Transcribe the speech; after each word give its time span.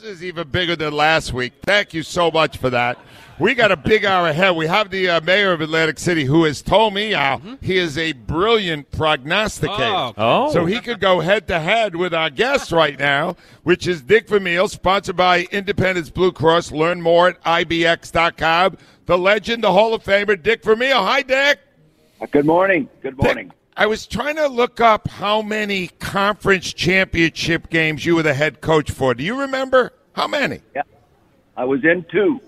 This 0.00 0.18
is 0.18 0.24
even 0.24 0.46
bigger 0.46 0.76
than 0.76 0.92
last 0.92 1.32
week. 1.32 1.54
Thank 1.62 1.92
you 1.92 2.04
so 2.04 2.30
much 2.30 2.58
for 2.58 2.70
that. 2.70 2.98
We 3.40 3.54
got 3.54 3.72
a 3.72 3.76
big 3.76 4.04
hour 4.04 4.28
ahead. 4.28 4.54
We 4.54 4.68
have 4.68 4.90
the 4.90 5.10
uh, 5.10 5.20
mayor 5.22 5.52
of 5.52 5.60
Atlantic 5.60 5.98
City 5.98 6.24
who 6.24 6.44
has 6.44 6.62
told 6.62 6.94
me 6.94 7.14
Al, 7.14 7.38
mm-hmm. 7.38 7.54
he 7.60 7.78
is 7.78 7.98
a 7.98 8.12
brilliant 8.12 8.92
prognosticator. 8.92 9.82
Oh. 9.82 10.14
oh. 10.16 10.52
So 10.52 10.66
he 10.66 10.80
could 10.80 11.00
go 11.00 11.18
head 11.18 11.48
to 11.48 11.58
head 11.58 11.96
with 11.96 12.14
our 12.14 12.30
guest 12.30 12.70
right 12.70 12.96
now, 12.96 13.34
which 13.64 13.88
is 13.88 14.00
Dick 14.02 14.28
Vermeil, 14.28 14.68
sponsored 14.68 15.16
by 15.16 15.48
Independence 15.50 16.10
Blue 16.10 16.30
Cross. 16.30 16.70
Learn 16.70 17.02
more 17.02 17.30
at 17.30 17.42
IBX.com. 17.42 18.78
The 19.06 19.18
legend, 19.18 19.64
the 19.64 19.72
Hall 19.72 19.94
of 19.94 20.04
Famer, 20.04 20.40
Dick 20.40 20.62
Vermeil. 20.62 21.02
Hi, 21.02 21.22
Dick. 21.22 21.58
Good 22.30 22.46
morning. 22.46 22.88
Good 23.02 23.16
morning. 23.16 23.48
Dick, 23.48 23.57
I 23.78 23.86
was 23.86 24.08
trying 24.08 24.34
to 24.36 24.48
look 24.48 24.80
up 24.80 25.06
how 25.06 25.40
many 25.40 25.86
conference 25.86 26.72
championship 26.72 27.70
games 27.70 28.04
you 28.04 28.16
were 28.16 28.24
the 28.24 28.34
head 28.34 28.60
coach 28.60 28.90
for. 28.90 29.14
Do 29.14 29.22
you 29.22 29.38
remember? 29.42 29.92
How 30.14 30.26
many? 30.26 30.62
Yeah. 30.74 30.82
I 31.56 31.64
was 31.64 31.84
in 31.84 32.04
two. 32.10 32.40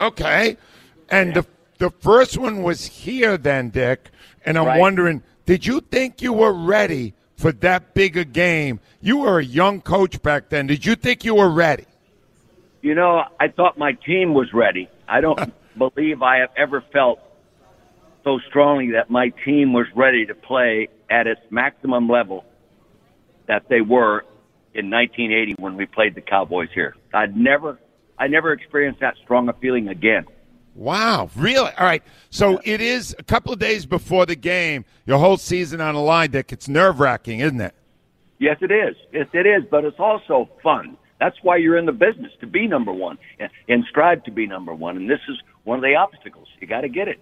Okay. 0.00 0.56
And 1.10 1.34
the 1.34 1.44
the 1.78 1.90
first 1.90 2.38
one 2.38 2.62
was 2.62 2.86
here 2.86 3.36
then, 3.36 3.70
Dick. 3.70 4.10
And 4.44 4.56
I'm 4.56 4.66
right. 4.66 4.78
wondering, 4.78 5.24
did 5.46 5.66
you 5.66 5.80
think 5.80 6.22
you 6.22 6.32
were 6.32 6.52
ready 6.52 7.14
for 7.36 7.50
that 7.50 7.92
big 7.94 8.16
a 8.16 8.24
game? 8.24 8.78
You 9.00 9.18
were 9.18 9.40
a 9.40 9.44
young 9.44 9.80
coach 9.80 10.22
back 10.22 10.48
then. 10.50 10.68
Did 10.68 10.86
you 10.86 10.94
think 10.94 11.24
you 11.24 11.34
were 11.34 11.50
ready? 11.50 11.86
You 12.82 12.94
know, 12.94 13.24
I 13.40 13.48
thought 13.48 13.78
my 13.78 13.94
team 14.06 14.32
was 14.32 14.52
ready. 14.52 14.88
I 15.08 15.20
don't 15.20 15.52
believe 15.76 16.22
I 16.22 16.36
have 16.36 16.50
ever 16.56 16.84
felt 16.92 17.18
so 18.26 18.40
strongly 18.48 18.90
that 18.90 19.08
my 19.08 19.28
team 19.44 19.72
was 19.72 19.86
ready 19.94 20.26
to 20.26 20.34
play 20.34 20.88
at 21.08 21.28
its 21.28 21.40
maximum 21.50 22.08
level 22.08 22.44
that 23.46 23.68
they 23.68 23.80
were 23.80 24.24
in 24.74 24.90
1980 24.90 25.54
when 25.60 25.76
we 25.76 25.86
played 25.86 26.16
the 26.16 26.20
Cowboys 26.20 26.68
here. 26.74 26.96
I'd 27.14 27.36
never 27.36 27.78
I 28.18 28.26
never 28.26 28.52
experienced 28.52 29.00
that 29.00 29.14
strong 29.22 29.48
a 29.48 29.52
feeling 29.52 29.88
again. 29.88 30.24
Wow, 30.74 31.30
really? 31.36 31.70
All 31.78 31.86
right. 31.86 32.02
So 32.30 32.60
it 32.64 32.80
is 32.80 33.14
a 33.18 33.22
couple 33.22 33.52
of 33.52 33.60
days 33.60 33.86
before 33.86 34.26
the 34.26 34.34
game, 34.34 34.84
your 35.06 35.18
whole 35.18 35.36
season 35.36 35.80
on 35.80 35.94
the 35.94 36.00
line, 36.00 36.32
Dick. 36.32 36.52
It's 36.52 36.68
nerve 36.68 36.98
wracking, 36.98 37.40
isn't 37.40 37.60
it? 37.60 37.74
Yes, 38.38 38.58
it 38.60 38.72
is. 38.72 38.96
Yes, 39.12 39.28
it 39.32 39.46
is. 39.46 39.62
But 39.70 39.84
it's 39.84 40.00
also 40.00 40.50
fun. 40.62 40.96
That's 41.20 41.36
why 41.42 41.58
you're 41.58 41.78
in 41.78 41.86
the 41.86 41.92
business 41.92 42.32
to 42.40 42.46
be 42.46 42.66
number 42.66 42.92
one 42.92 43.18
and 43.68 43.84
strive 43.88 44.24
to 44.24 44.32
be 44.32 44.46
number 44.46 44.74
one. 44.74 44.96
And 44.96 45.08
this 45.08 45.20
is 45.28 45.36
one 45.64 45.78
of 45.78 45.82
the 45.82 45.94
obstacles. 45.94 46.48
You 46.60 46.66
got 46.66 46.80
to 46.80 46.88
get 46.88 47.06
it. 47.06 47.20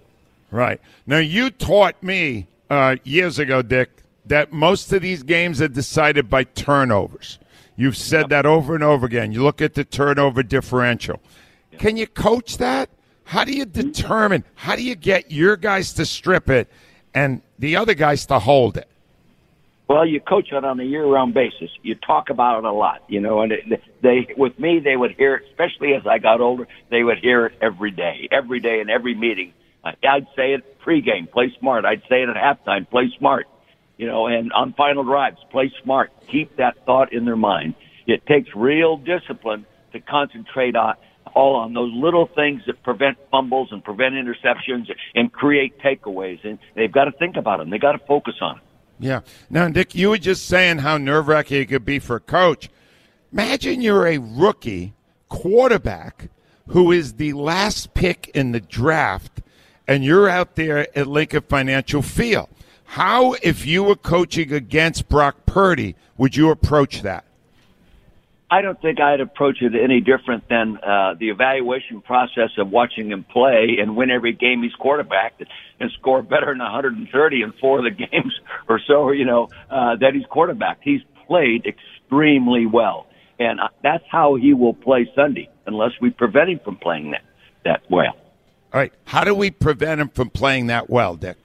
Right. 0.54 0.80
Now, 1.04 1.18
you 1.18 1.50
taught 1.50 2.00
me 2.00 2.46
uh, 2.70 2.94
years 3.02 3.40
ago, 3.40 3.60
Dick, 3.60 3.90
that 4.26 4.52
most 4.52 4.92
of 4.92 5.02
these 5.02 5.24
games 5.24 5.60
are 5.60 5.66
decided 5.66 6.30
by 6.30 6.44
turnovers. 6.44 7.40
You've 7.74 7.96
said 7.96 8.28
that 8.28 8.46
over 8.46 8.76
and 8.76 8.84
over 8.84 9.04
again. 9.04 9.32
You 9.32 9.42
look 9.42 9.60
at 9.60 9.74
the 9.74 9.82
turnover 9.82 10.44
differential. 10.44 11.20
Can 11.78 11.96
you 11.96 12.06
coach 12.06 12.58
that? 12.58 12.88
How 13.24 13.42
do 13.42 13.52
you 13.52 13.64
determine? 13.64 14.44
How 14.54 14.76
do 14.76 14.84
you 14.84 14.94
get 14.94 15.32
your 15.32 15.56
guys 15.56 15.92
to 15.94 16.06
strip 16.06 16.48
it 16.48 16.70
and 17.14 17.42
the 17.58 17.74
other 17.74 17.94
guys 17.94 18.24
to 18.26 18.38
hold 18.38 18.76
it? 18.76 18.86
Well, 19.88 20.06
you 20.06 20.20
coach 20.20 20.52
it 20.52 20.64
on 20.64 20.78
a 20.78 20.84
year-round 20.84 21.34
basis. 21.34 21.70
You 21.82 21.96
talk 21.96 22.30
about 22.30 22.60
it 22.60 22.64
a 22.64 22.72
lot, 22.72 23.02
you 23.08 23.20
know. 23.20 23.42
And 23.42 23.50
it, 23.50 23.82
they, 24.02 24.32
with 24.36 24.56
me, 24.60 24.78
they 24.78 24.96
would 24.96 25.16
hear 25.16 25.34
it, 25.34 25.46
especially 25.50 25.94
as 25.94 26.06
I 26.06 26.18
got 26.18 26.40
older. 26.40 26.68
They 26.90 27.02
would 27.02 27.18
hear 27.18 27.46
it 27.46 27.58
every 27.60 27.90
day, 27.90 28.28
every 28.30 28.60
day, 28.60 28.78
in 28.78 28.88
every 28.88 29.16
meeting. 29.16 29.52
I'd 29.84 30.26
say 30.34 30.54
it 30.54 30.80
pregame, 30.80 31.30
play 31.30 31.54
smart. 31.58 31.84
I'd 31.84 32.02
say 32.08 32.22
it 32.22 32.28
at 32.28 32.36
halftime, 32.36 32.88
play 32.88 33.12
smart 33.18 33.46
you 33.96 34.06
know, 34.06 34.26
and 34.26 34.52
on 34.52 34.72
final 34.72 35.04
drives, 35.04 35.38
play 35.50 35.72
smart. 35.82 36.12
Keep 36.28 36.56
that 36.56 36.84
thought 36.84 37.12
in 37.12 37.24
their 37.24 37.36
mind. 37.36 37.74
It 38.06 38.26
takes 38.26 38.48
real 38.54 38.96
discipline 38.96 39.66
to 39.92 40.00
concentrate 40.00 40.76
on 40.76 40.94
all 41.34 41.56
on 41.56 41.74
those 41.74 41.92
little 41.94 42.26
things 42.26 42.62
that 42.66 42.82
prevent 42.82 43.18
fumbles 43.30 43.68
and 43.72 43.82
prevent 43.82 44.14
interceptions 44.14 44.90
and 45.14 45.32
create 45.32 45.78
takeaways. 45.80 46.44
And 46.44 46.58
they've 46.74 46.92
got 46.92 47.04
to 47.04 47.12
think 47.12 47.36
about 47.36 47.58
them. 47.58 47.70
They 47.70 47.78
got 47.78 47.92
to 47.92 47.98
focus 48.06 48.34
on 48.40 48.56
them. 48.56 48.64
Yeah. 49.00 49.20
Now, 49.50 49.68
Dick, 49.68 49.94
you 49.94 50.10
were 50.10 50.18
just 50.18 50.46
saying 50.46 50.78
how 50.78 50.96
nerve 50.98 51.26
wracking 51.26 51.62
it 51.62 51.66
could 51.66 51.84
be 51.84 51.98
for 51.98 52.16
a 52.16 52.20
coach. 52.20 52.68
Imagine 53.32 53.80
you're 53.80 54.06
a 54.06 54.18
rookie 54.18 54.94
quarterback 55.28 56.28
who 56.68 56.92
is 56.92 57.14
the 57.14 57.32
last 57.32 57.94
pick 57.94 58.30
in 58.34 58.52
the 58.52 58.60
draft, 58.60 59.42
and 59.86 60.04
you're 60.04 60.28
out 60.28 60.56
there 60.56 60.86
at 60.96 61.06
Lincoln 61.06 61.42
Financial 61.42 62.02
Field. 62.02 62.48
How, 62.84 63.32
if 63.42 63.66
you 63.66 63.82
were 63.82 63.96
coaching 63.96 64.52
against 64.52 65.08
Brock 65.08 65.46
Purdy, 65.46 65.96
would 66.16 66.36
you 66.36 66.50
approach 66.50 67.02
that? 67.02 67.24
I 68.50 68.60
don't 68.60 68.80
think 68.80 69.00
I'd 69.00 69.20
approach 69.20 69.62
it 69.62 69.72
any 69.74 70.00
different 70.00 70.48
than 70.48 70.76
uh, 70.76 71.14
the 71.18 71.30
evaluation 71.30 72.00
process 72.02 72.50
of 72.58 72.70
watching 72.70 73.10
him 73.10 73.24
play 73.24 73.78
and 73.80 73.96
win 73.96 74.10
every 74.10 74.32
game 74.32 74.62
he's 74.62 74.74
quarterbacked 74.74 75.42
and 75.80 75.90
score 75.98 76.22
better 76.22 76.46
than 76.46 76.58
130 76.58 77.42
in 77.42 77.52
four 77.60 77.78
of 77.78 77.84
the 77.84 77.90
games 78.10 78.32
or 78.68 78.78
so, 78.86 79.10
you 79.10 79.24
know, 79.24 79.48
uh, 79.70 79.96
that 79.96 80.14
he's 80.14 80.26
quarterback. 80.26 80.78
He's 80.82 81.00
played 81.26 81.66
extremely 81.66 82.66
well. 82.66 83.06
And 83.40 83.58
uh, 83.58 83.68
that's 83.82 84.04
how 84.08 84.36
he 84.36 84.54
will 84.54 84.74
play 84.74 85.10
Sunday 85.16 85.48
unless 85.66 85.92
we 86.00 86.10
prevent 86.10 86.50
him 86.50 86.60
from 86.64 86.76
playing 86.76 87.10
that, 87.10 87.24
that 87.64 87.82
well. 87.90 88.14
All 88.74 88.80
right. 88.80 88.92
How 89.04 89.24
do 89.24 89.34
we 89.34 89.50
prevent 89.50 90.00
him 90.00 90.08
from 90.08 90.28
playing 90.28 90.66
that 90.66 90.90
well, 90.90 91.14
Dick? 91.16 91.38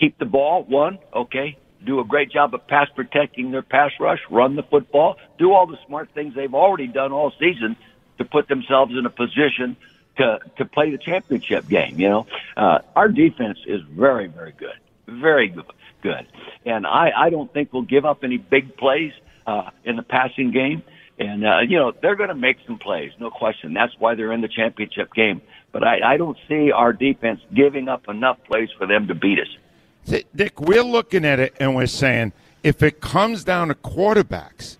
keep 0.00 0.18
the 0.18 0.24
ball, 0.24 0.64
one, 0.64 0.98
okay, 1.14 1.56
do 1.84 2.00
a 2.00 2.04
great 2.04 2.30
job 2.30 2.54
of 2.54 2.66
pass 2.66 2.88
protecting 2.96 3.50
their 3.50 3.62
pass 3.62 3.92
rush, 4.00 4.20
run 4.30 4.56
the 4.56 4.62
football, 4.62 5.16
do 5.38 5.52
all 5.52 5.66
the 5.66 5.78
smart 5.86 6.08
things 6.14 6.34
they've 6.34 6.54
already 6.54 6.86
done 6.86 7.12
all 7.12 7.32
season 7.38 7.76
to 8.18 8.24
put 8.24 8.48
themselves 8.48 8.92
in 8.98 9.06
a 9.06 9.10
position 9.10 9.76
to 10.16 10.40
to 10.56 10.64
play 10.64 10.90
the 10.90 10.98
championship 10.98 11.68
game. 11.68 12.00
You 12.00 12.08
know, 12.08 12.26
uh, 12.56 12.78
our 12.96 13.08
defense 13.08 13.58
is 13.66 13.82
very 13.82 14.26
very 14.26 14.52
good, 14.52 14.78
very 15.06 15.48
good, 15.48 15.64
good, 16.02 16.26
and 16.64 16.86
I 16.86 17.12
I 17.16 17.30
don't 17.30 17.52
think 17.52 17.72
we'll 17.72 17.82
give 17.82 18.04
up 18.04 18.24
any 18.24 18.38
big 18.38 18.76
plays 18.76 19.12
uh, 19.46 19.70
in 19.84 19.96
the 19.96 20.02
passing 20.02 20.50
game. 20.50 20.82
And 21.18 21.46
uh, 21.46 21.60
you 21.60 21.78
know 21.78 21.92
they're 21.92 22.16
going 22.16 22.30
to 22.30 22.34
make 22.34 22.58
some 22.66 22.78
plays, 22.78 23.12
no 23.18 23.30
question. 23.30 23.74
That's 23.74 23.92
why 23.98 24.14
they're 24.14 24.32
in 24.32 24.40
the 24.40 24.48
championship 24.48 25.12
game. 25.14 25.42
But 25.72 25.84
I, 25.84 26.14
I 26.14 26.16
don't 26.16 26.36
see 26.48 26.72
our 26.72 26.92
defense 26.92 27.40
giving 27.54 27.88
up 27.88 28.08
enough 28.08 28.38
plays 28.44 28.68
for 28.76 28.86
them 28.86 29.06
to 29.08 29.14
beat 29.14 29.38
us. 29.38 30.24
Dick, 30.34 30.60
we're 30.60 30.82
looking 30.82 31.24
at 31.24 31.38
it 31.38 31.54
and 31.60 31.76
we're 31.76 31.86
saying 31.86 32.32
if 32.62 32.82
it 32.82 33.00
comes 33.00 33.44
down 33.44 33.68
to 33.68 33.74
quarterbacks, 33.74 34.76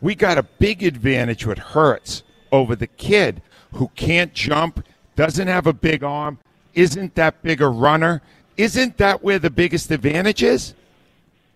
we 0.00 0.14
got 0.14 0.36
a 0.36 0.42
big 0.42 0.82
advantage 0.82 1.46
with 1.46 1.58
Hurts 1.58 2.22
over 2.52 2.76
the 2.76 2.86
kid 2.86 3.40
who 3.72 3.88
can't 3.96 4.34
jump, 4.34 4.84
doesn't 5.16 5.48
have 5.48 5.66
a 5.66 5.72
big 5.72 6.04
arm, 6.04 6.38
isn't 6.74 7.14
that 7.14 7.42
big 7.42 7.62
a 7.62 7.68
runner. 7.68 8.20
Isn't 8.56 8.98
that 8.98 9.22
where 9.22 9.38
the 9.38 9.50
biggest 9.50 9.90
advantage 9.90 10.42
is? 10.42 10.74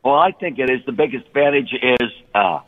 Well, 0.04 0.16
I 0.16 0.32
think 0.32 0.58
it 0.58 0.70
is. 0.70 0.84
The 0.86 0.92
biggest 0.92 1.26
advantage 1.26 1.72
is 1.72 2.10
uh, 2.34 2.60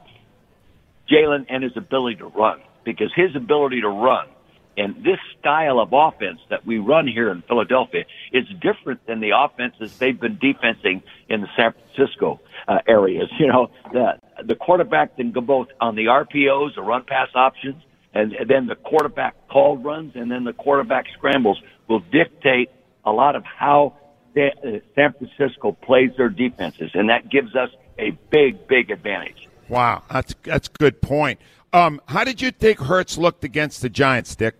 Jalen 1.11 1.47
and 1.49 1.65
his 1.65 1.77
ability 1.77 2.17
to 2.17 2.27
run 2.27 2.61
because 2.85 3.13
his 3.15 3.35
ability 3.35 3.81
to 3.81 3.89
run 3.89 4.29
and 4.77 4.97
this 5.05 5.19
style 5.39 5.81
of 5.81 5.91
offense 5.93 6.41
that 6.49 6.65
we 6.65 6.79
run 6.79 7.07
here 7.07 7.31
in 7.31 7.43
Philadelphia 7.43 8.05
is 8.33 8.47
different 8.61 9.05
than 9.07 9.21
the 9.21 9.33
offenses 9.37 9.99
they've 9.99 10.19
been 10.19 10.39
defensing 10.39 11.03
in 11.29 11.41
the 11.41 11.49
San 11.57 11.73
Francisco 11.73 12.41
uh, 12.69 12.79
areas. 12.87 13.29
You 13.41 13.47
know, 13.47 13.71
the 13.93 14.19
the 14.45 14.55
quarterback 14.55 15.17
can 15.17 15.33
go 15.33 15.41
both 15.41 15.69
on 15.81 15.97
the 15.97 16.07
RPOs, 16.07 16.75
the 16.75 16.83
run 16.83 17.05
pass 17.05 17.29
options, 17.35 17.83
and, 18.13 18.33
and 18.33 18.51
then 18.51 18.67
the 18.67 18.75
quarterback 18.75 19.35
called 19.49 19.83
runs, 19.83 20.13
and 20.15 20.31
then 20.31 20.45
the 20.45 20.53
quarterback 20.53 21.07
scrambles 21.17 21.61
will 21.89 22.01
dictate 22.01 22.71
a 23.05 23.13
lot 23.13 23.35
of 23.35 23.45
how 23.45 23.95
uh, 24.37 24.41
San 24.95 25.15
Francisco 25.15 25.73
plays 25.73 26.11
their 26.17 26.29
defenses, 26.29 26.91
and 26.95 27.09
that 27.09 27.31
gives 27.31 27.57
us 27.57 27.71
a 27.99 28.11
big, 28.31 28.69
big 28.69 28.91
advantage. 28.91 29.49
Wow, 29.69 30.03
that's 30.11 30.35
that's 30.43 30.69
a 30.69 30.79
good 30.79 31.01
point. 31.01 31.41
Um, 31.73 32.01
how 32.07 32.25
did 32.25 32.43
you 32.43 32.51
think 32.51 32.81
Hurts 32.81 33.17
looked 33.17 33.45
against 33.45 33.83
the 33.83 33.89
Giants, 33.89 34.35
Dick? 34.35 34.57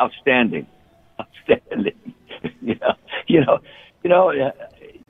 Outstanding, 0.00 0.66
outstanding. 1.20 2.14
you 2.60 2.74
know, 2.76 2.94
you 3.26 3.40
know, 3.44 3.58
you 4.02 4.10
know. 4.10 4.30
Uh, 4.30 4.52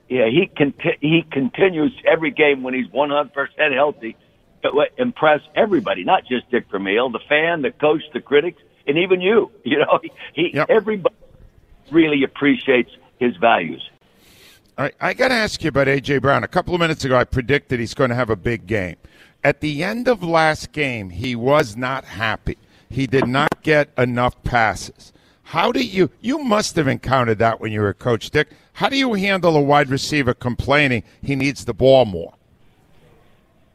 yeah, 0.08 0.26
he 0.30 0.46
conti- 0.46 0.96
he 1.00 1.22
continues 1.30 1.92
every 2.06 2.30
game 2.30 2.62
when 2.62 2.72
he's 2.72 2.90
100 2.90 3.32
percent 3.34 3.74
healthy 3.74 4.16
to 4.62 4.86
impress 4.96 5.40
everybody, 5.54 6.04
not 6.04 6.24
just 6.26 6.50
Dick 6.50 6.66
Vermeil, 6.70 7.10
the 7.10 7.20
fan, 7.28 7.62
the 7.62 7.70
coach, 7.70 8.02
the 8.12 8.20
critics, 8.20 8.60
and 8.86 8.98
even 8.98 9.20
you. 9.20 9.50
You 9.64 9.80
know, 9.80 10.00
he, 10.02 10.10
he 10.32 10.50
yep. 10.54 10.70
everybody 10.70 11.14
really 11.90 12.24
appreciates 12.24 12.90
his 13.18 13.36
values. 13.36 13.86
All 14.78 14.84
right, 14.84 14.94
I 15.00 15.12
got 15.12 15.28
to 15.28 15.34
ask 15.34 15.62
you 15.62 15.68
about 15.68 15.88
AJ 15.88 16.22
Brown. 16.22 16.42
A 16.42 16.48
couple 16.48 16.74
of 16.74 16.80
minutes 16.80 17.04
ago, 17.04 17.16
I 17.16 17.24
predicted 17.24 17.80
he's 17.80 17.92
going 17.92 18.08
to 18.10 18.16
have 18.16 18.30
a 18.30 18.36
big 18.36 18.66
game. 18.66 18.96
At 19.44 19.60
the 19.60 19.82
end 19.84 20.08
of 20.08 20.22
last 20.22 20.72
game, 20.72 21.10
he 21.10 21.36
was 21.36 21.76
not 21.76 22.04
happy. 22.04 22.56
He 22.90 23.06
did 23.06 23.26
not 23.26 23.62
get 23.62 23.90
enough 23.98 24.42
passes. 24.42 25.12
How 25.44 25.72
do 25.72 25.84
you 25.84 26.10
you 26.20 26.38
must 26.38 26.76
have 26.76 26.88
encountered 26.88 27.38
that 27.38 27.60
when 27.60 27.72
you 27.72 27.80
were 27.80 27.88
a 27.88 27.94
coach, 27.94 28.30
Dick? 28.30 28.48
How 28.74 28.88
do 28.88 28.96
you 28.96 29.14
handle 29.14 29.56
a 29.56 29.62
wide 29.62 29.88
receiver 29.88 30.34
complaining 30.34 31.02
he 31.22 31.36
needs 31.36 31.64
the 31.64 31.74
ball 31.74 32.04
more? 32.04 32.34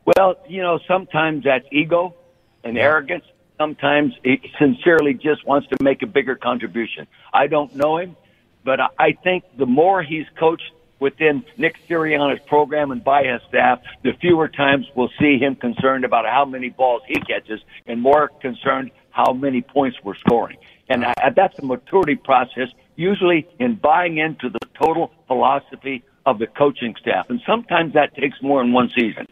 Well, 0.05 0.35
you 0.47 0.61
know, 0.61 0.79
sometimes 0.87 1.45
that's 1.45 1.65
ego, 1.71 2.15
and 2.63 2.77
arrogance. 2.77 3.25
Sometimes 3.57 4.13
he 4.23 4.51
sincerely 4.57 5.13
just 5.13 5.45
wants 5.45 5.67
to 5.69 5.77
make 5.81 6.01
a 6.01 6.07
bigger 6.07 6.35
contribution. 6.35 7.07
I 7.33 7.47
don't 7.47 7.75
know 7.75 7.97
him, 7.97 8.15
but 8.63 8.79
I- 8.79 8.89
I 8.99 9.11
think 9.13 9.43
the 9.57 9.65
more 9.65 10.01
he's 10.01 10.27
coached 10.35 10.71
within 10.99 11.43
Nick 11.57 11.77
Sirianni's 11.87 12.41
program 12.45 12.91
and 12.91 13.03
by 13.03 13.23
his 13.23 13.41
staff, 13.49 13.79
the 14.03 14.13
fewer 14.13 14.47
times 14.47 14.89
we'll 14.95 15.11
see 15.19 15.37
him 15.37 15.55
concerned 15.55 16.05
about 16.05 16.25
how 16.25 16.45
many 16.45 16.69
balls 16.69 17.03
he 17.07 17.19
catches 17.19 17.61
and 17.85 18.01
more 18.01 18.29
concerned 18.39 18.91
how 19.13 19.31
many 19.31 19.61
points 19.61 19.97
we're 20.03 20.15
scoring. 20.15 20.57
And 20.89 21.05
I, 21.05 21.13
that's 21.35 21.57
a 21.59 21.65
maturity 21.65 22.15
process, 22.15 22.67
usually 22.97 23.47
in 23.59 23.75
buying 23.75 24.17
into 24.17 24.49
the 24.49 24.59
total 24.77 25.13
philosophy 25.27 26.03
of 26.25 26.39
the 26.39 26.47
coaching 26.47 26.95
staff. 26.99 27.29
And 27.29 27.39
sometimes 27.47 27.93
that 27.93 28.15
takes 28.15 28.41
more 28.41 28.61
than 28.61 28.73
one 28.73 28.89
season. 28.89 29.27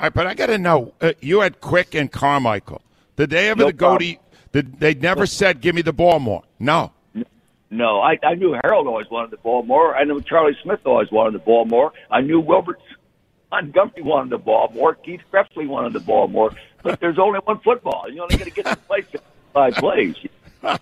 All 0.00 0.06
right, 0.06 0.14
but 0.14 0.26
I 0.26 0.34
got 0.34 0.46
to 0.46 0.58
know. 0.58 0.92
Uh, 1.00 1.12
you 1.20 1.40
had 1.40 1.60
Quick 1.60 1.94
and 1.94 2.10
Carmichael. 2.10 2.82
Did 3.16 3.30
they 3.30 3.48
ever 3.50 3.64
No 3.64 3.72
go 3.72 3.98
to? 3.98 4.04
problem. 4.04 4.16
Did 4.52 4.80
they 4.80 4.94
never 4.94 5.24
said, 5.26 5.60
"Give 5.60 5.74
me 5.74 5.82
the 5.82 5.92
ball 5.92 6.18
more"? 6.18 6.42
No. 6.58 6.92
No, 7.70 8.00
I, 8.02 8.18
I 8.22 8.34
knew 8.34 8.52
Harold 8.62 8.86
always 8.86 9.08
wanted 9.10 9.30
the 9.30 9.38
ball 9.38 9.62
more. 9.62 9.96
I 9.96 10.04
knew 10.04 10.20
Charlie 10.20 10.56
Smith 10.62 10.80
always 10.84 11.10
wanted 11.10 11.32
the 11.34 11.38
ball 11.38 11.64
more. 11.64 11.92
I 12.10 12.20
knew 12.20 12.38
Wilbert 12.38 12.78
Montgomery 13.52 14.02
wanted 14.02 14.30
the 14.30 14.38
ball 14.38 14.72
more. 14.74 14.94
Keith 14.94 15.20
Krepfle 15.30 15.68
wanted 15.68 15.92
the 15.92 16.00
ball 16.00 16.26
more. 16.26 16.52
But 16.82 16.98
there's 17.00 17.18
only 17.18 17.38
one 17.40 17.60
football. 17.60 18.06
You're 18.10 18.24
only 18.24 18.36
going 18.36 18.50
to 18.50 18.54
get 18.56 18.66
to 18.66 18.76
play 18.76 19.04
five 19.52 19.74
plays. 19.76 20.16
But 20.62 20.80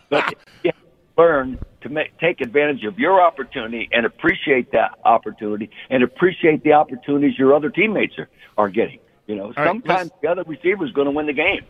you 0.63 0.71
have 0.73 0.75
to 0.75 0.75
learn 1.19 1.59
to 1.81 1.89
make, 1.89 2.17
take 2.19 2.41
advantage 2.41 2.85
of 2.85 2.99
your 2.99 3.21
opportunity 3.21 3.89
and 3.93 4.07
appreciate 4.07 4.71
that 4.73 4.99
opportunity 5.05 5.69
and 5.91 6.03
appreciate 6.05 6.63
the 6.63 6.73
opportunities 6.73 7.39
your 7.39 7.55
other 7.55 7.71
teammates 7.71 8.17
are, 8.19 8.29
are 8.57 8.69
getting. 8.69 9.01
You 9.27 9.37
know, 9.37 9.47
right, 9.57 9.67
sometimes 9.67 10.11
let's- 10.11 10.21
the 10.23 10.29
other 10.29 10.45
receiver 10.45 10.85
is 10.87 10.93
going 10.93 11.07
to 11.07 11.11
win 11.13 11.27
the 11.27 11.33
game. 11.33 11.65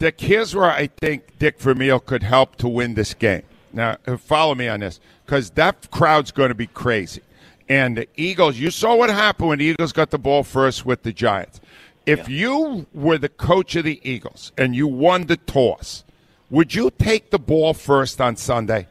Dick, 0.00 0.20
here's 0.20 0.54
where 0.56 0.70
I 0.70 0.88
think 0.88 1.38
Dick 1.38 1.60
Vermeil 1.60 2.00
could 2.00 2.24
help 2.24 2.56
to 2.56 2.68
win 2.68 2.94
this 2.94 3.14
game. 3.14 3.42
Now, 3.72 3.96
uh, 4.06 4.16
follow 4.16 4.56
me 4.56 4.66
on 4.66 4.80
this, 4.80 4.98
because 5.24 5.50
that 5.50 5.90
crowd's 5.92 6.32
going 6.32 6.48
to 6.48 6.54
be 6.54 6.66
crazy. 6.66 7.22
And 7.68 7.96
the 7.96 8.08
Eagles, 8.16 8.58
you 8.58 8.70
saw 8.70 8.94
what 8.94 9.10
happened 9.10 9.48
when 9.48 9.58
the 9.58 9.64
Eagles 9.64 9.92
got 9.92 10.10
the 10.10 10.18
ball 10.18 10.42
first 10.42 10.84
with 10.84 11.02
the 11.02 11.12
Giants. 11.12 11.60
If 12.06 12.28
you 12.28 12.86
were 12.92 13.16
the 13.16 13.30
coach 13.30 13.76
of 13.76 13.84
the 13.84 13.98
Eagles 14.02 14.52
and 14.58 14.76
you 14.76 14.86
won 14.86 15.26
the 15.26 15.38
toss, 15.38 16.04
would 16.50 16.74
you 16.74 16.90
take 16.98 17.30
the 17.30 17.38
ball 17.38 17.72
first 17.72 18.20
on 18.20 18.36
Sunday? 18.36 18.86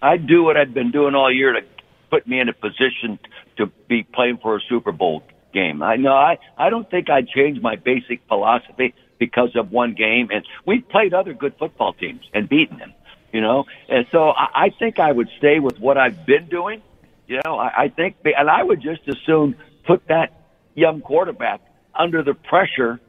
I'd 0.00 0.26
do 0.26 0.44
what 0.44 0.56
I'd 0.56 0.72
been 0.72 0.92
doing 0.92 1.16
all 1.16 1.32
year 1.32 1.52
to 1.52 1.62
put 2.10 2.28
me 2.28 2.38
in 2.38 2.48
a 2.48 2.52
position 2.52 3.18
to 3.56 3.66
be 3.88 4.04
playing 4.04 4.38
for 4.38 4.56
a 4.56 4.60
Super 4.68 4.92
Bowl 4.92 5.24
game. 5.52 5.82
I 5.82 5.96
know 5.96 6.12
I 6.12 6.38
I 6.56 6.70
don't 6.70 6.88
think 6.88 7.10
I'd 7.10 7.28
change 7.28 7.60
my 7.60 7.74
basic 7.76 8.20
philosophy 8.28 8.94
because 9.18 9.56
of 9.56 9.72
one 9.72 9.94
game. 9.94 10.28
And 10.32 10.44
we've 10.64 10.86
played 10.88 11.14
other 11.14 11.34
good 11.34 11.54
football 11.58 11.92
teams 11.94 12.22
and 12.34 12.48
beaten 12.48 12.78
them, 12.78 12.92
you 13.32 13.40
know. 13.40 13.64
And 13.88 14.06
so 14.12 14.30
I, 14.30 14.66
I 14.66 14.70
think 14.70 14.98
I 14.98 15.10
would 15.10 15.28
stay 15.38 15.58
with 15.58 15.78
what 15.80 15.98
I've 15.98 16.26
been 16.26 16.46
doing. 16.46 16.82
You 17.26 17.40
know, 17.44 17.58
I, 17.58 17.84
I 17.84 17.88
think, 17.88 18.16
they, 18.22 18.34
and 18.34 18.48
I 18.48 18.62
would 18.62 18.80
just 18.80 19.00
as 19.08 19.16
soon 19.26 19.56
put 19.86 20.06
that 20.08 20.32
young 20.74 21.00
quarterback 21.00 21.60
under 21.94 22.22
the 22.22 22.34
pressure 22.34 23.00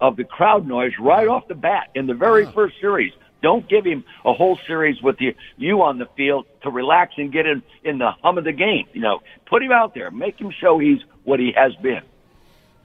of 0.00 0.16
the 0.16 0.24
crowd 0.24 0.66
noise 0.66 0.92
right 1.00 1.26
off 1.28 1.48
the 1.48 1.54
bat 1.54 1.88
in 1.94 2.06
the 2.06 2.14
very 2.14 2.46
first 2.52 2.74
series. 2.80 3.12
Don't 3.42 3.68
give 3.68 3.84
him 3.84 4.04
a 4.24 4.32
whole 4.32 4.58
series 4.66 5.00
with 5.02 5.16
you, 5.20 5.34
you 5.56 5.82
on 5.82 5.98
the 5.98 6.06
field 6.16 6.46
to 6.62 6.70
relax 6.70 7.14
and 7.16 7.32
get 7.32 7.46
in, 7.46 7.62
in 7.84 7.98
the 7.98 8.10
hum 8.22 8.38
of 8.38 8.44
the 8.44 8.52
game. 8.52 8.86
You 8.92 9.00
know, 9.02 9.20
put 9.46 9.62
him 9.62 9.72
out 9.72 9.94
there, 9.94 10.10
make 10.10 10.40
him 10.40 10.50
show 10.50 10.78
he's 10.78 10.98
what 11.24 11.38
he 11.38 11.52
has 11.56 11.74
been. 11.76 12.00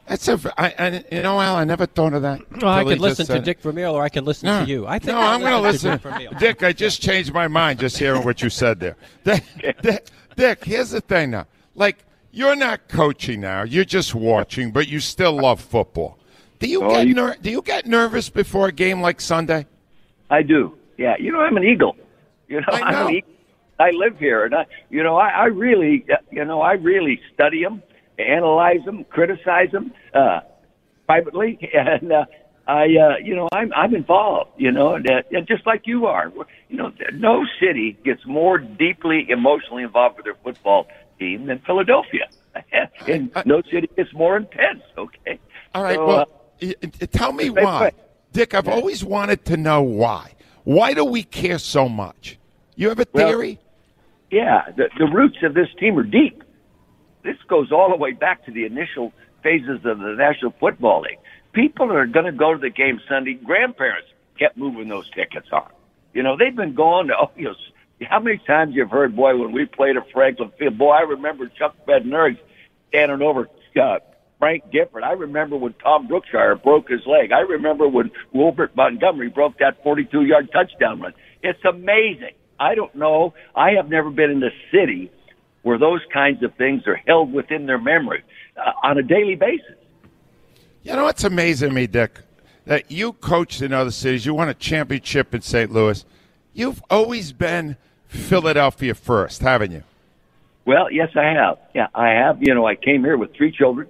That's 0.07 0.27
a, 0.27 0.39
I, 0.57 0.73
I, 0.77 1.03
you 1.11 1.21
know, 1.21 1.39
Al, 1.39 1.55
I 1.55 1.63
never 1.63 1.85
thought 1.85 2.13
of 2.13 2.23
that. 2.23 2.41
Well, 2.61 2.69
I 2.71 2.79
till 2.83 2.89
he 2.89 2.95
could 2.95 3.01
listen 3.01 3.25
to 3.27 3.31
said 3.33 3.41
it. 3.41 3.45
Dick 3.45 3.61
Vermeil 3.61 3.93
or 3.93 4.03
I 4.03 4.09
can 4.09 4.25
listen 4.25 4.47
No, 4.47 4.65
to 4.65 4.69
you. 4.69 4.85
I 4.87 4.99
think 4.99 5.13
no, 5.15 5.19
I'll 5.19 5.29
I'm 5.35 5.39
going 5.41 5.53
to 5.53 5.59
listen 5.59 5.91
listen. 5.91 6.11
to 6.11 6.29
Dick 6.29 6.39
Dick, 6.39 6.63
I 6.63 6.73
just 6.73 7.01
changed 7.01 7.33
my 7.33 7.47
mind 7.47 7.79
just 7.79 7.97
hearing 7.97 8.23
what 8.23 8.41
you 8.41 8.49
said 8.49 8.79
there. 8.79 8.97
Dick, 9.23 9.43
Dick, 9.81 10.05
Dick, 10.35 10.63
here's 10.65 10.91
the 10.91 11.01
thing 11.01 11.31
now. 11.31 11.47
Like, 11.75 12.05
you're 12.31 12.55
not 12.55 12.87
coaching 12.87 13.41
now. 13.41 13.63
You're 13.63 13.85
just 13.85 14.15
watching, 14.15 14.71
but 14.71 14.87
you 14.87 14.99
still 14.99 15.33
love 15.33 15.59
football. 15.61 16.17
Do 16.59 16.67
you 16.67 16.83
Oh, 16.83 16.89
get 16.91 17.07
you- 17.07 17.13
ner- 17.13 17.35
Do 17.41 17.49
you 17.49 17.61
get 17.61 17.85
nervous 17.85 18.29
before 18.29 18.67
a 18.67 18.71
game 18.71 19.01
like 19.01 19.19
Sunday? 19.19 19.65
I 20.29 20.43
do. 20.43 20.77
Yeah, 20.97 21.15
you 21.19 21.31
know, 21.31 21.39
I'm 21.41 21.57
an 21.57 21.63
eagle. 21.63 21.95
You 22.47 22.61
know, 22.61 22.67
I 22.71 22.81
I'm 22.81 22.91
know. 22.93 23.07
an 23.07 23.13
eagle. 23.15 23.29
I 23.79 23.89
live 23.91 24.19
here, 24.19 24.45
and 24.45 24.53
I, 24.53 24.65
you 24.91 25.01
know, 25.01 25.17
I, 25.17 25.29
I 25.29 25.45
really, 25.45 26.05
uh, 26.11 26.17
you 26.31 26.45
know, 26.45 26.61
I 26.61 26.73
really 26.73 27.19
study 27.33 27.63
them, 27.63 27.81
analyze 28.19 28.83
them, 28.85 29.03
criticize 29.05 29.71
them 29.71 29.91
uh, 30.13 30.41
privately, 31.07 31.57
and 31.73 32.11
uh, 32.11 32.25
I, 32.67 32.83
uh, 32.83 33.17
you 33.23 33.35
know, 33.35 33.49
I'm 33.51 33.73
I'm 33.73 33.95
involved. 33.95 34.51
You 34.57 34.71
know, 34.71 34.95
and, 34.95 35.09
uh, 35.09 35.21
and 35.31 35.47
just 35.47 35.65
like 35.65 35.83
you 35.85 36.05
are, 36.05 36.31
you 36.69 36.77
know, 36.77 36.91
no 37.13 37.45
city 37.59 37.97
gets 38.03 38.25
more 38.25 38.57
deeply 38.57 39.27
emotionally 39.29 39.83
involved 39.83 40.17
with 40.17 40.25
their 40.25 40.37
football 40.43 40.87
team 41.19 41.47
than 41.47 41.59
Philadelphia, 41.59 42.27
and 43.07 43.31
no 43.45 43.61
city 43.63 43.89
gets 43.95 44.13
more 44.13 44.37
intense. 44.37 44.83
Okay. 44.97 45.39
All 45.73 45.83
right. 45.83 45.95
So, 45.95 46.05
well, 46.05 46.27
uh, 46.61 47.05
tell 47.11 47.33
me 47.33 47.49
why. 47.49 47.91
Dick. 48.31 48.53
I've 48.53 48.67
always 48.67 49.03
wanted 49.03 49.43
to 49.45 49.57
know 49.57 49.81
why. 49.81 50.33
Why 50.63 50.93
do 50.93 51.03
we 51.03 51.23
care 51.23 51.57
so 51.59 51.89
much? 51.89 52.37
You 52.75 52.89
have 52.89 52.99
a 52.99 53.05
Well- 53.11 53.27
theory? 53.27 53.59
Yeah, 54.29 54.61
the, 54.77 54.89
the 54.97 55.07
roots 55.07 55.37
of 55.43 55.53
this 55.53 55.67
team 55.77 55.99
are 55.99 56.03
deep. 56.03 56.41
This 57.23 57.35
goes 57.49 57.69
all 57.71 57.89
the 57.89 57.97
way 57.97 58.13
back 58.13 58.45
to 58.45 58.51
the 58.51 58.65
initial 58.65 59.11
phases 59.43 59.81
of 59.83 59.99
the 59.99 60.15
National 60.17 60.51
Football 60.57 61.01
League. 61.01 61.19
People 61.53 61.91
are 61.91 62.05
going 62.05 62.25
to 62.25 62.31
go 62.31 62.53
to 62.53 62.59
the 62.59 62.69
game 62.69 62.99
Sunday. 63.09 63.33
Grandparents 63.33 64.07
kept 64.39 64.57
moving 64.57 64.87
those 64.87 65.09
tickets 65.11 65.47
on. 65.51 65.69
You 66.13 66.23
know, 66.23 66.37
they've 66.37 66.55
been 66.55 66.75
going 66.75 67.07
to, 67.07 67.13
oh, 67.17 67.31
you 67.35 67.45
know, 67.45 67.55
how 68.09 68.19
many 68.19 68.37
times 68.39 68.73
you've 68.75 68.89
heard, 68.89 69.15
boy, 69.15 69.37
when 69.37 69.51
we 69.51 69.65
played 69.65 69.97
at 69.97 70.09
Franklin 70.11 70.51
Field, 70.57 70.77
boy, 70.77 70.91
I 70.91 71.01
remember 71.01 71.47
Chuck 71.47 71.75
Bednarik 71.87 72.37
standing 72.89 73.21
over 73.21 73.47
uh, 73.81 73.99
Frank 74.39 74.71
Gifford. 74.71 75.03
I 75.03 75.11
remember 75.11 75.55
when 75.55 75.73
Tom 75.73 76.07
Brookshier 76.07 76.61
broke 76.61 76.89
his 76.89 77.01
leg. 77.05 77.31
I 77.31 77.41
remember 77.41 77.87
when 77.87 78.11
Wilbert 78.33 78.75
Montgomery 78.75 79.29
broke 79.29 79.59
that 79.59 79.83
42 79.83 80.23
yard 80.23 80.49
touchdown 80.51 81.01
run. 81.01 81.13
It's 81.43 81.63
amazing. 81.63 82.33
I 82.59 82.75
don't 82.75 82.93
know. 82.95 83.33
I 83.55 83.71
have 83.71 83.89
never 83.89 84.09
been 84.09 84.31
in 84.31 84.43
a 84.43 84.51
city 84.71 85.11
where 85.61 85.77
those 85.77 86.01
kinds 86.11 86.43
of 86.43 86.55
things 86.55 86.87
are 86.87 86.95
held 86.95 87.31
within 87.31 87.67
their 87.67 87.79
memory 87.79 88.23
uh, 88.57 88.71
on 88.83 88.97
a 88.97 89.03
daily 89.03 89.35
basis. 89.35 89.75
You 90.83 90.95
know 90.95 91.03
what's 91.03 91.23
amazing 91.23 91.69
to 91.69 91.75
me, 91.75 91.87
Dick? 91.87 92.19
That 92.65 92.89
you 92.91 93.13
coached 93.13 93.61
in 93.61 93.73
other 93.73 93.91
cities. 93.91 94.25
You 94.25 94.33
won 94.33 94.49
a 94.49 94.53
championship 94.53 95.33
in 95.35 95.41
St. 95.41 95.71
Louis. 95.71 96.03
You've 96.53 96.81
always 96.89 97.33
been 97.33 97.77
Philadelphia 98.07 98.93
first, 98.95 99.41
haven't 99.41 99.71
you? 99.71 99.83
Well, 100.65 100.91
yes, 100.91 101.09
I 101.15 101.25
have. 101.33 101.57
Yeah, 101.73 101.87
I 101.93 102.09
have. 102.09 102.37
You 102.41 102.53
know, 102.53 102.65
I 102.65 102.75
came 102.75 103.03
here 103.03 103.17
with 103.17 103.33
three 103.35 103.51
children. 103.51 103.87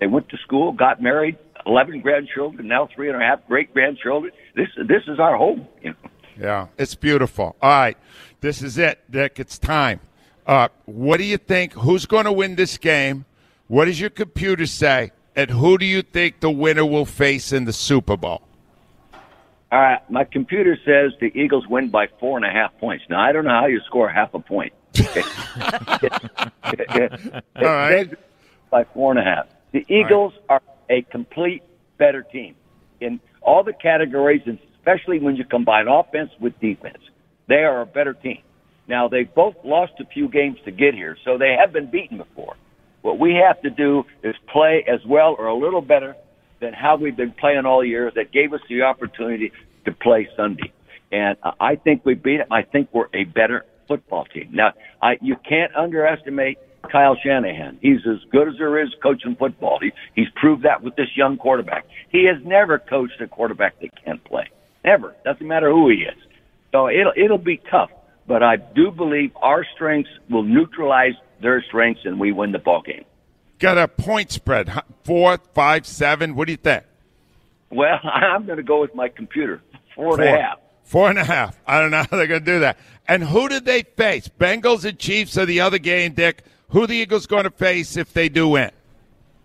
They 0.00 0.06
went 0.06 0.28
to 0.30 0.36
school, 0.38 0.72
got 0.72 1.02
married, 1.02 1.38
eleven 1.66 2.00
grandchildren, 2.00 2.68
now 2.68 2.88
three 2.94 3.08
and 3.08 3.20
a 3.20 3.24
half 3.24 3.46
great 3.46 3.72
grandchildren. 3.72 4.32
This 4.54 4.68
this 4.76 5.02
is 5.06 5.18
our 5.18 5.36
home. 5.36 5.66
You 5.82 5.90
know. 5.90 6.10
Yeah, 6.38 6.66
it's 6.76 6.94
beautiful. 6.94 7.56
All 7.60 7.70
right, 7.70 7.96
this 8.40 8.62
is 8.62 8.78
it, 8.78 9.00
Dick. 9.10 9.40
It's 9.40 9.58
time. 9.58 10.00
Uh, 10.46 10.68
what 10.86 11.18
do 11.18 11.24
you 11.24 11.36
think? 11.36 11.72
Who's 11.74 12.06
going 12.06 12.24
to 12.24 12.32
win 12.32 12.54
this 12.54 12.78
game? 12.78 13.24
What 13.66 13.84
does 13.84 14.00
your 14.00 14.10
computer 14.10 14.66
say? 14.66 15.10
And 15.38 15.50
who 15.50 15.78
do 15.78 15.86
you 15.86 16.02
think 16.02 16.40
the 16.40 16.50
winner 16.50 16.84
will 16.84 17.04
face 17.04 17.52
in 17.52 17.64
the 17.64 17.72
Super 17.72 18.16
Bowl? 18.16 18.42
All 19.70 19.78
right, 19.78 20.10
my 20.10 20.24
computer 20.24 20.76
says 20.84 21.12
the 21.20 21.30
Eagles 21.32 21.64
win 21.68 21.90
by 21.90 22.08
four 22.18 22.36
and 22.36 22.44
a 22.44 22.50
half 22.50 22.76
points. 22.78 23.04
Now 23.08 23.20
I 23.20 23.30
don't 23.30 23.44
know 23.44 23.50
how 23.52 23.66
you 23.66 23.80
score 23.86 24.08
half 24.08 24.34
a 24.34 24.40
point. 24.40 24.72
All 27.54 27.62
right. 27.62 28.12
by 28.68 28.82
four 28.92 29.12
and 29.12 29.20
a 29.20 29.22
half. 29.22 29.46
The 29.70 29.86
Eagles 29.88 30.32
are 30.48 30.60
a 30.90 31.02
complete 31.02 31.62
better 31.98 32.24
team 32.24 32.56
in 33.00 33.20
all 33.40 33.62
the 33.62 33.74
categories, 33.74 34.42
and 34.44 34.58
especially 34.78 35.20
when 35.20 35.36
you 35.36 35.44
combine 35.44 35.86
offense 35.86 36.32
with 36.40 36.58
defense. 36.58 36.98
They 37.46 37.62
are 37.62 37.82
a 37.82 37.86
better 37.86 38.12
team. 38.12 38.42
Now 38.88 39.06
they've 39.06 39.32
both 39.32 39.54
lost 39.64 39.92
a 40.00 40.04
few 40.04 40.28
games 40.28 40.58
to 40.64 40.72
get 40.72 40.94
here, 40.94 41.16
so 41.24 41.38
they 41.38 41.54
have 41.60 41.72
been 41.72 41.88
beaten 41.88 42.16
before. 42.16 42.56
What 43.02 43.18
we 43.18 43.34
have 43.34 43.60
to 43.62 43.70
do 43.70 44.04
is 44.22 44.34
play 44.52 44.84
as 44.86 45.00
well 45.06 45.36
or 45.38 45.46
a 45.46 45.54
little 45.56 45.80
better 45.80 46.16
than 46.60 46.72
how 46.72 46.96
we've 46.96 47.16
been 47.16 47.32
playing 47.32 47.64
all 47.66 47.84
year 47.84 48.10
that 48.14 48.32
gave 48.32 48.52
us 48.52 48.60
the 48.68 48.82
opportunity 48.82 49.52
to 49.84 49.92
play 49.92 50.28
Sunday. 50.36 50.72
And 51.10 51.36
I 51.60 51.76
think 51.76 52.04
we 52.04 52.14
beat 52.14 52.38
them. 52.38 52.48
I 52.52 52.62
think 52.62 52.88
we're 52.92 53.08
a 53.14 53.24
better 53.24 53.64
football 53.86 54.24
team. 54.26 54.50
Now, 54.52 54.72
I, 55.00 55.16
you 55.22 55.36
can't 55.48 55.74
underestimate 55.74 56.58
Kyle 56.90 57.16
Shanahan. 57.22 57.78
He's 57.80 58.00
as 58.06 58.18
good 58.30 58.48
as 58.48 58.54
there 58.58 58.82
is 58.82 58.88
coaching 59.02 59.36
football. 59.36 59.78
He, 59.80 59.92
he's 60.14 60.28
proved 60.36 60.64
that 60.64 60.82
with 60.82 60.96
this 60.96 61.08
young 61.16 61.38
quarterback. 61.38 61.86
He 62.10 62.26
has 62.26 62.44
never 62.44 62.78
coached 62.78 63.20
a 63.20 63.28
quarterback 63.28 63.80
that 63.80 63.90
can't 64.04 64.22
play. 64.24 64.50
Never. 64.84 65.14
Doesn't 65.24 65.46
matter 65.46 65.70
who 65.70 65.88
he 65.88 65.98
is. 65.98 66.16
So 66.72 66.88
it'll, 66.88 67.12
it'll 67.16 67.38
be 67.38 67.60
tough. 67.70 67.90
But 68.26 68.42
I 68.42 68.56
do 68.56 68.90
believe 68.90 69.32
our 69.36 69.64
strengths 69.74 70.10
will 70.28 70.42
neutralize 70.42 71.14
their 71.40 71.62
strengths 71.62 72.02
and 72.04 72.18
we 72.18 72.32
win 72.32 72.52
the 72.52 72.58
ball 72.58 72.82
game. 72.82 73.04
Got 73.58 73.78
a 73.78 73.88
point 73.88 74.30
spread 74.30 74.70
four, 75.04 75.38
five, 75.54 75.86
seven. 75.86 76.34
What 76.34 76.46
do 76.46 76.52
you 76.52 76.58
think? 76.58 76.84
Well, 77.70 77.98
I'm 78.04 78.46
going 78.46 78.58
to 78.58 78.62
go 78.62 78.80
with 78.80 78.94
my 78.94 79.08
computer. 79.08 79.60
Four 79.94 80.20
and 80.20 80.28
a 80.28 80.40
half. 80.40 80.58
Four 80.84 81.10
and 81.10 81.18
a 81.18 81.24
half. 81.24 81.58
I 81.66 81.80
don't 81.80 81.90
know 81.90 82.02
how 82.10 82.16
they're 82.16 82.26
going 82.26 82.44
to 82.44 82.52
do 82.52 82.60
that. 82.60 82.78
And 83.06 83.24
who 83.24 83.48
did 83.48 83.64
they 83.64 83.82
face? 83.82 84.28
Bengals 84.28 84.84
and 84.84 84.98
Chiefs 84.98 85.36
are 85.36 85.46
the 85.46 85.60
other 85.60 85.78
game, 85.78 86.12
Dick. 86.12 86.44
Who 86.70 86.86
the 86.86 86.94
Eagles 86.94 87.26
going 87.26 87.44
to 87.44 87.50
face 87.50 87.96
if 87.96 88.12
they 88.12 88.28
do 88.28 88.48
win? 88.48 88.70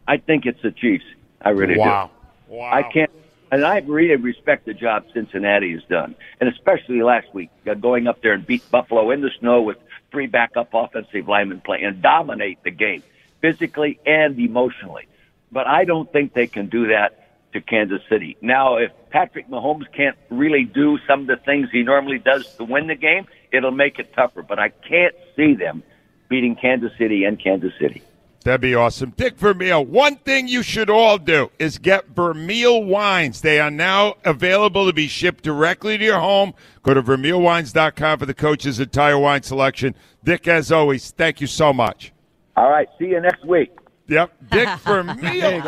I 0.08 0.18
think 0.18 0.46
it's 0.46 0.62
the 0.62 0.72
Chiefs. 0.72 1.06
I 1.42 1.50
really 1.50 1.78
wow. 1.78 2.12
do. 2.48 2.56
Wow. 2.56 2.72
I 2.72 2.84
can't. 2.84 3.12
And 3.52 3.64
I 3.64 3.80
really 3.80 4.16
respect 4.16 4.66
the 4.66 4.74
job 4.74 5.06
Cincinnati 5.14 5.74
has 5.74 5.84
done, 5.84 6.16
and 6.40 6.50
especially 6.50 7.04
last 7.04 7.32
week, 7.36 7.52
uh, 7.70 7.76
going 7.76 8.08
up 8.08 8.20
there 8.24 8.34
and 8.34 8.44
beat 8.44 8.70
Buffalo 8.72 9.12
in 9.12 9.22
the 9.22 9.30
snow 9.40 9.62
with 9.62 9.78
three 10.14 10.28
backup 10.28 10.70
offensive 10.74 11.28
linemen 11.28 11.60
play 11.60 11.82
and 11.82 12.02
dominate 12.02 12.64
the 12.64 12.72
game 12.72 13.04
physically 13.42 14.00
and 14.06 14.40
emotionally. 14.40 15.08
But 15.52 15.68
I 15.68 15.84
don't 15.84 16.10
think 16.14 16.34
they 16.34 16.48
can 16.48 16.68
do 16.68 16.88
that 16.88 17.20
to 17.52 17.62
Kansas 17.62 18.02
City. 18.10 18.38
Now, 18.42 18.78
if 18.78 18.92
Patrick 19.10 19.50
Mahomes 19.50 19.92
can't 19.92 20.18
really 20.30 20.64
do 20.64 20.98
some 21.08 21.22
of 21.22 21.28
the 21.28 21.36
things 21.36 21.70
he 21.72 21.84
normally 21.84 22.20
does 22.20 22.48
to 22.56 22.64
win 22.64 22.88
the 22.88 22.96
game, 22.96 23.28
it'll 23.52 23.72
make 23.72 24.00
it 24.00 24.14
tougher. 24.14 24.44
But 24.44 24.60
I 24.60 24.70
can't 24.70 25.16
see 25.36 25.56
them 25.56 25.84
beating 26.30 26.56
Kansas 26.56 26.92
City 26.98 27.26
and 27.26 27.44
Kansas 27.44 27.74
City. 27.80 28.02
That'd 28.44 28.62
be 28.62 28.76
awesome. 28.76 29.12
Dick 29.12 29.38
Vermeil, 29.38 29.86
one 29.86 30.18
thing 30.18 30.48
you 30.48 30.64
should 30.64 30.90
all 30.90 31.18
do 31.18 31.50
is 31.60 31.78
get 31.78 32.10
Vermeil 32.10 32.84
wines. 32.84 33.42
They 33.42 33.60
are 33.60 33.72
now 33.72 34.16
available 34.26 34.86
to 34.86 34.94
be 34.94 35.08
shipped 35.08 35.44
directly 35.44 35.98
to 35.98 36.04
your 36.04 36.20
home. 36.20 36.54
Go 36.84 36.94
to 36.94 37.02
vermeilwines.com 37.02 38.20
for 38.20 38.26
the 38.26 38.34
coach's 38.34 38.80
entire 38.80 39.18
wine 39.18 39.44
selection. 39.44 39.96
Dick, 40.24 40.48
as 40.48 40.72
always, 40.72 41.12
thank 41.12 41.40
you 41.40 41.48
so 41.48 41.72
much. 41.72 42.12
All 42.58 42.70
right. 42.70 42.88
See 43.00 43.06
you 43.06 43.22
next 43.22 43.46
week. 43.46 43.72
Yep. 44.08 44.32
Dick 44.52 44.70
Vermeil. 44.80 45.62